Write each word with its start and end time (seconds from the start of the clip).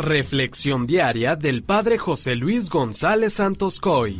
Reflexión 0.00 0.86
diaria 0.86 1.36
del 1.36 1.62
Padre 1.62 1.98
José 1.98 2.34
Luis 2.34 2.70
González 2.70 3.34
Santos 3.34 3.80
Coy. 3.80 4.18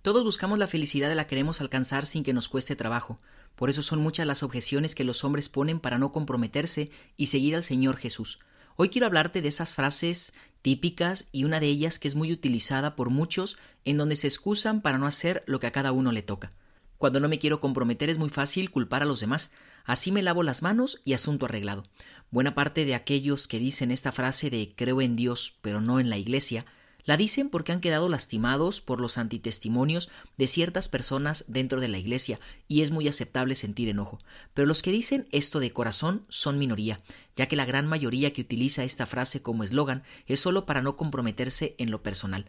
Todos 0.00 0.24
buscamos 0.24 0.58
la 0.58 0.66
felicidad 0.66 1.12
y 1.12 1.14
la 1.14 1.26
queremos 1.26 1.60
alcanzar 1.60 2.06
sin 2.06 2.24
que 2.24 2.32
nos 2.32 2.48
cueste 2.48 2.74
trabajo. 2.74 3.18
Por 3.54 3.68
eso 3.68 3.82
son 3.82 4.00
muchas 4.00 4.26
las 4.26 4.42
objeciones 4.42 4.94
que 4.94 5.04
los 5.04 5.24
hombres 5.24 5.50
ponen 5.50 5.78
para 5.78 5.98
no 5.98 6.10
comprometerse 6.10 6.90
y 7.18 7.26
seguir 7.26 7.54
al 7.54 7.64
Señor 7.64 7.98
Jesús. 7.98 8.38
Hoy 8.76 8.88
quiero 8.88 9.06
hablarte 9.06 9.42
de 9.42 9.48
esas 9.48 9.74
frases 9.74 10.32
típicas 10.62 11.28
y 11.30 11.44
una 11.44 11.60
de 11.60 11.66
ellas 11.66 11.98
que 11.98 12.08
es 12.08 12.14
muy 12.14 12.32
utilizada 12.32 12.96
por 12.96 13.10
muchos 13.10 13.58
en 13.84 13.98
donde 13.98 14.16
se 14.16 14.28
excusan 14.28 14.80
para 14.80 14.96
no 14.96 15.06
hacer 15.06 15.44
lo 15.46 15.60
que 15.60 15.66
a 15.66 15.72
cada 15.72 15.92
uno 15.92 16.12
le 16.12 16.22
toca. 16.22 16.50
Cuando 16.98 17.20
no 17.20 17.28
me 17.28 17.38
quiero 17.38 17.60
comprometer 17.60 18.10
es 18.10 18.18
muy 18.18 18.30
fácil 18.30 18.70
culpar 18.70 19.02
a 19.02 19.06
los 19.06 19.20
demás. 19.20 19.52
Así 19.84 20.12
me 20.12 20.22
lavo 20.22 20.42
las 20.42 20.62
manos 20.62 21.00
y 21.04 21.12
asunto 21.12 21.46
arreglado. 21.46 21.84
Buena 22.30 22.54
parte 22.54 22.84
de 22.84 22.94
aquellos 22.94 23.48
que 23.48 23.58
dicen 23.58 23.90
esta 23.90 24.12
frase 24.12 24.50
de 24.50 24.74
creo 24.74 25.00
en 25.00 25.16
Dios 25.16 25.58
pero 25.60 25.80
no 25.80 26.00
en 26.00 26.10
la 26.10 26.18
Iglesia, 26.18 26.64
la 27.04 27.16
dicen 27.16 27.50
porque 27.50 27.72
han 27.72 27.80
quedado 27.80 28.08
lastimados 28.08 28.80
por 28.80 29.00
los 29.00 29.18
antitestimonios 29.18 30.10
de 30.38 30.46
ciertas 30.46 30.88
personas 30.88 31.44
dentro 31.48 31.80
de 31.80 31.88
la 31.88 31.98
Iglesia 31.98 32.40
y 32.66 32.80
es 32.80 32.90
muy 32.90 33.06
aceptable 33.08 33.54
sentir 33.54 33.88
enojo. 33.88 34.18
Pero 34.54 34.66
los 34.66 34.80
que 34.80 34.90
dicen 34.90 35.28
esto 35.30 35.60
de 35.60 35.72
corazón 35.72 36.24
son 36.28 36.58
minoría, 36.58 37.00
ya 37.36 37.46
que 37.46 37.56
la 37.56 37.66
gran 37.66 37.86
mayoría 37.86 38.32
que 38.32 38.40
utiliza 38.40 38.84
esta 38.84 39.06
frase 39.06 39.42
como 39.42 39.64
eslogan 39.64 40.02
es 40.26 40.40
solo 40.40 40.64
para 40.64 40.80
no 40.80 40.96
comprometerse 40.96 41.74
en 41.78 41.90
lo 41.90 42.02
personal. 42.02 42.46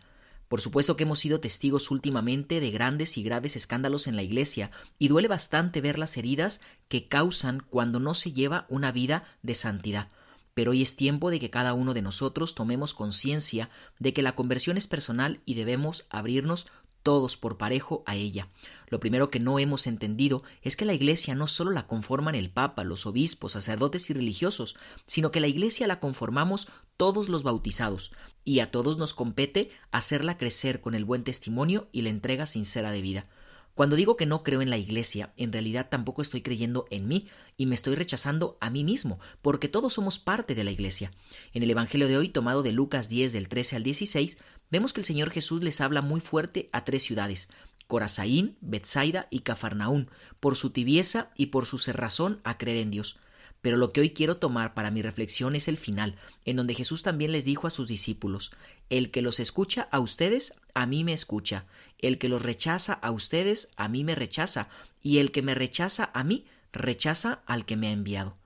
Por 0.48 0.62
supuesto 0.62 0.96
que 0.96 1.04
hemos 1.04 1.20
sido 1.20 1.40
testigos 1.40 1.90
últimamente 1.90 2.60
de 2.60 2.72
grandes 2.72 3.18
y 3.18 3.24
graves 3.24 3.56
escándalos 3.56 4.08
en 4.08 4.16
la 4.16 4.24
Iglesia, 4.24 4.72
y 5.00 5.08
duele 5.08 5.28
bastante 5.28 5.82
ver 5.82 5.98
las 5.98 6.18
heridas 6.18 6.62
que 6.88 7.08
causan 7.08 7.64
cuando 7.70 8.00
no 8.00 8.14
se 8.14 8.32
lleva 8.32 8.66
una 8.70 8.92
vida 8.92 9.24
de 9.42 9.56
santidad. 9.56 10.10
Pero 10.54 10.72
hoy 10.72 10.82
es 10.82 10.96
tiempo 10.96 11.32
de 11.32 11.40
que 11.40 11.50
cada 11.50 11.74
uno 11.74 11.94
de 11.94 12.02
nosotros 12.02 12.56
tomemos 12.56 12.94
conciencia 12.94 13.70
de 14.00 14.14
que 14.14 14.22
la 14.22 14.36
conversión 14.36 14.78
es 14.78 14.88
personal 14.88 15.42
y 15.46 15.56
debemos 15.56 16.06
abrirnos 16.10 16.68
todos 17.06 17.38
por 17.38 17.58
parejo 17.58 18.04
a 18.08 18.16
ella. 18.16 18.50
Lo 18.88 19.00
primero 19.00 19.30
que 19.30 19.40
no 19.40 19.60
hemos 19.60 19.86
entendido 19.86 20.42
es 20.64 20.76
que 20.76 20.86
la 20.86 20.96
Iglesia 20.96 21.36
no 21.36 21.46
solo 21.46 21.70
la 21.70 21.86
conforman 21.86 22.34
el 22.34 22.50
Papa, 22.50 22.84
los 22.84 23.06
obispos, 23.06 23.52
sacerdotes 23.52 24.10
y 24.10 24.14
religiosos, 24.14 24.76
sino 25.06 25.30
que 25.30 25.40
la 25.40 25.48
Iglesia 25.48 25.86
la 25.86 26.00
conformamos 26.00 26.68
todos 26.98 27.30
los 27.30 27.44
bautizados, 27.44 28.12
y 28.44 28.60
a 28.60 28.72
todos 28.72 28.98
nos 28.98 29.14
compete 29.14 29.70
hacerla 29.92 30.40
crecer 30.40 30.82
con 30.82 30.96
el 30.96 31.06
buen 31.06 31.24
testimonio 31.24 31.88
y 31.92 32.02
la 32.02 32.10
entrega 32.10 32.48
sincera 32.48 32.90
de 32.90 33.02
vida. 33.02 33.28
Cuando 33.76 33.98
digo 33.98 34.16
que 34.16 34.26
no 34.26 34.42
creo 34.42 34.62
en 34.62 34.70
la 34.70 34.78
Iglesia, 34.78 35.34
en 35.36 35.52
realidad 35.52 35.90
tampoco 35.90 36.22
estoy 36.22 36.42
creyendo 36.42 36.86
en 36.90 37.10
mí 37.10 37.28
y 37.58 37.66
me 37.66 37.76
estoy 37.76 37.96
rechazando 37.96 38.58
a 38.62 38.70
mí 38.70 38.86
mismo, 38.86 39.20
porque 39.42 39.68
todos 39.68 39.94
somos 39.94 40.18
parte 40.18 40.56
de 40.56 40.64
la 40.64 40.72
Iglesia. 40.72 41.12
En 41.54 41.62
el 41.62 41.70
Evangelio 41.70 42.08
de 42.08 42.18
hoy, 42.18 42.30
tomado 42.30 42.64
de 42.64 42.72
Lucas 42.72 43.10
10 43.10 43.34
del 43.34 43.50
13 43.50 43.76
al 43.76 43.84
16, 43.84 44.38
vemos 44.72 44.94
que 44.94 45.02
el 45.02 45.06
Señor 45.06 45.30
Jesús 45.30 45.62
les 45.62 45.82
habla 45.82 46.02
muy 46.02 46.22
fuerte 46.22 46.70
a 46.72 46.86
tres 46.86 47.04
ciudades, 47.04 47.50
Corazaín, 47.86 48.58
Betsaida 48.62 49.28
y 49.30 49.40
Cafarnaún, 49.40 50.10
por 50.40 50.56
su 50.56 50.70
tibieza 50.70 51.32
y 51.36 51.48
por 51.48 51.66
su 51.66 51.78
cerrazón 51.78 52.40
a 52.46 52.58
creer 52.58 52.78
en 52.78 52.92
Dios. 52.92 53.20
Pero 53.66 53.78
lo 53.78 53.92
que 53.92 54.00
hoy 54.00 54.12
quiero 54.12 54.38
tomar 54.38 54.76
para 54.76 54.92
mi 54.92 55.02
reflexión 55.02 55.56
es 55.56 55.68
el 55.68 55.78
final, 55.78 56.18
en 56.46 56.56
donde 56.56 56.76
Jesús 56.76 57.02
también 57.02 57.32
les 57.32 57.46
dijo 57.46 57.66
a 57.66 57.72
sus 57.72 57.88
discípulos, 57.88 58.52
El 58.92 59.10
que 59.10 59.24
los 59.24 59.40
escucha 59.40 59.88
a 59.92 60.00
ustedes, 60.00 60.54
a 60.76 60.86
mí 60.86 61.04
me 61.04 61.14
escucha, 61.14 61.66
el 61.98 62.20
que 62.20 62.30
los 62.30 62.44
rechaza 62.44 62.94
a 62.94 63.10
ustedes, 63.10 63.72
a 63.76 63.88
mí 63.88 64.04
me 64.04 64.14
rechaza, 64.14 64.70
y 65.02 65.18
el 65.18 65.32
que 65.32 65.42
me 65.42 65.56
rechaza 65.56 66.12
a 66.14 66.24
mí, 66.24 66.46
rechaza 66.74 67.42
al 67.48 67.66
que 67.66 67.76
me 67.76 67.88
ha 67.88 67.92
enviado. 67.92 68.38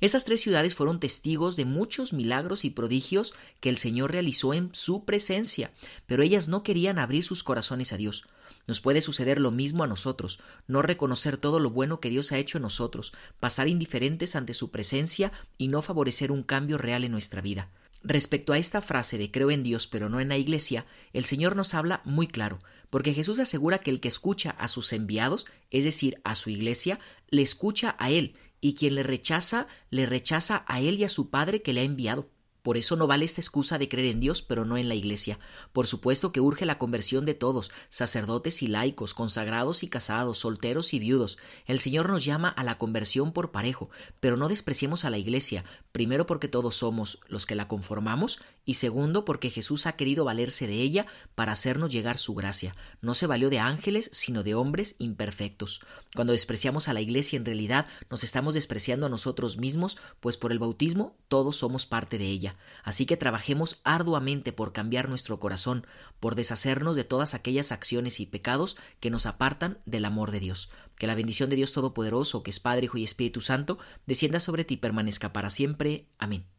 Esas 0.00 0.24
tres 0.24 0.40
ciudades 0.40 0.74
fueron 0.74 0.98
testigos 0.98 1.54
de 1.54 1.66
muchos 1.66 2.12
milagros 2.12 2.64
y 2.64 2.70
prodigios 2.70 3.32
que 3.60 3.68
el 3.68 3.76
Señor 3.76 4.10
realizó 4.10 4.54
en 4.54 4.70
su 4.72 5.04
presencia, 5.04 5.70
pero 6.06 6.24
ellas 6.24 6.48
no 6.48 6.64
querían 6.64 6.98
abrir 6.98 7.22
sus 7.22 7.44
corazones 7.44 7.92
a 7.92 7.96
Dios. 7.96 8.24
Nos 8.66 8.80
puede 8.80 9.00
suceder 9.00 9.40
lo 9.40 9.50
mismo 9.50 9.84
a 9.84 9.86
nosotros, 9.86 10.40
no 10.66 10.80
reconocer 10.82 11.36
todo 11.36 11.60
lo 11.60 11.70
bueno 11.70 12.00
que 12.00 12.10
Dios 12.10 12.32
ha 12.32 12.38
hecho 12.38 12.58
en 12.58 12.62
nosotros, 12.62 13.12
pasar 13.40 13.68
indiferentes 13.68 14.36
ante 14.36 14.54
su 14.54 14.70
presencia 14.70 15.32
y 15.58 15.68
no 15.68 15.82
favorecer 15.82 16.32
un 16.32 16.42
cambio 16.42 16.78
real 16.78 17.04
en 17.04 17.12
nuestra 17.12 17.42
vida. 17.42 17.70
Respecto 18.02 18.52
a 18.52 18.58
esta 18.58 18.82
frase 18.82 19.16
de 19.16 19.30
creo 19.30 19.50
en 19.50 19.62
Dios 19.62 19.86
pero 19.86 20.10
no 20.10 20.20
en 20.20 20.28
la 20.28 20.36
Iglesia, 20.36 20.84
el 21.12 21.24
Señor 21.24 21.56
nos 21.56 21.72
habla 21.72 22.02
muy 22.04 22.26
claro, 22.26 22.58
porque 22.90 23.14
Jesús 23.14 23.40
asegura 23.40 23.78
que 23.78 23.90
el 23.90 24.00
que 24.00 24.08
escucha 24.08 24.50
a 24.50 24.68
sus 24.68 24.92
enviados, 24.92 25.46
es 25.70 25.84
decir, 25.84 26.20
a 26.22 26.34
su 26.34 26.50
Iglesia, 26.50 27.00
le 27.28 27.42
escucha 27.42 27.96
a 27.98 28.10
Él, 28.10 28.34
y 28.60 28.74
quien 28.74 28.94
le 28.94 29.02
rechaza, 29.02 29.66
le 29.90 30.06
rechaza 30.06 30.64
a 30.68 30.80
Él 30.80 30.98
y 30.98 31.04
a 31.04 31.08
su 31.08 31.28
Padre 31.30 31.60
que 31.60 31.72
le 31.72 31.80
ha 31.80 31.84
enviado. 31.84 32.28
Por 32.64 32.78
eso 32.78 32.96
no 32.96 33.06
vale 33.06 33.26
esta 33.26 33.42
excusa 33.42 33.76
de 33.76 33.90
creer 33.90 34.08
en 34.08 34.20
Dios, 34.20 34.40
pero 34.40 34.64
no 34.64 34.78
en 34.78 34.88
la 34.88 34.94
Iglesia. 34.94 35.38
Por 35.74 35.86
supuesto 35.86 36.32
que 36.32 36.40
urge 36.40 36.64
la 36.64 36.78
conversión 36.78 37.26
de 37.26 37.34
todos, 37.34 37.70
sacerdotes 37.90 38.62
y 38.62 38.68
laicos, 38.68 39.12
consagrados 39.12 39.82
y 39.82 39.88
casados, 39.88 40.38
solteros 40.38 40.94
y 40.94 40.98
viudos. 40.98 41.36
El 41.66 41.78
Señor 41.78 42.08
nos 42.08 42.24
llama 42.24 42.48
a 42.48 42.64
la 42.64 42.78
conversión 42.78 43.34
por 43.34 43.50
parejo, 43.50 43.90
pero 44.18 44.38
no 44.38 44.48
despreciemos 44.48 45.04
a 45.04 45.10
la 45.10 45.18
Iglesia, 45.18 45.62
primero 45.92 46.24
porque 46.24 46.48
todos 46.48 46.76
somos 46.76 47.20
los 47.28 47.44
que 47.44 47.54
la 47.54 47.68
conformamos, 47.68 48.40
y 48.64 48.74
segundo 48.74 49.26
porque 49.26 49.50
Jesús 49.50 49.84
ha 49.84 49.92
querido 49.92 50.24
valerse 50.24 50.66
de 50.66 50.80
ella 50.80 51.04
para 51.34 51.52
hacernos 51.52 51.92
llegar 51.92 52.16
su 52.16 52.34
gracia. 52.34 52.74
No 53.02 53.12
se 53.12 53.26
valió 53.26 53.50
de 53.50 53.58
ángeles, 53.58 54.08
sino 54.10 54.42
de 54.42 54.54
hombres 54.54 54.96
imperfectos. 54.98 55.82
Cuando 56.14 56.32
despreciamos 56.32 56.88
a 56.88 56.94
la 56.94 57.02
Iglesia, 57.02 57.36
en 57.36 57.44
realidad 57.44 57.86
nos 58.08 58.24
estamos 58.24 58.54
despreciando 58.54 59.04
a 59.04 59.10
nosotros 59.10 59.58
mismos, 59.58 59.98
pues 60.20 60.38
por 60.38 60.50
el 60.50 60.58
bautismo 60.58 61.14
todos 61.28 61.58
somos 61.58 61.84
parte 61.84 62.16
de 62.16 62.24
ella. 62.24 62.53
Así 62.82 63.06
que 63.06 63.16
trabajemos 63.16 63.80
arduamente 63.84 64.52
por 64.52 64.72
cambiar 64.72 65.08
nuestro 65.08 65.40
corazón, 65.40 65.86
por 66.20 66.34
deshacernos 66.34 66.96
de 66.96 67.04
todas 67.04 67.34
aquellas 67.34 67.72
acciones 67.72 68.20
y 68.20 68.26
pecados 68.26 68.76
que 69.00 69.10
nos 69.10 69.26
apartan 69.26 69.78
del 69.86 70.04
amor 70.04 70.30
de 70.30 70.40
Dios. 70.40 70.70
Que 70.96 71.06
la 71.06 71.14
bendición 71.14 71.50
de 71.50 71.56
Dios 71.56 71.72
Todopoderoso, 71.72 72.42
que 72.42 72.50
es 72.50 72.60
Padre, 72.60 72.86
Hijo 72.86 72.98
y 72.98 73.04
Espíritu 73.04 73.40
Santo, 73.40 73.78
descienda 74.06 74.40
sobre 74.40 74.64
ti 74.64 74.74
y 74.74 74.78
permanezca 74.78 75.32
para 75.32 75.50
siempre. 75.50 76.06
Amén. 76.18 76.53